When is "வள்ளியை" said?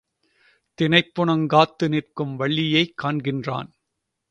2.35-2.93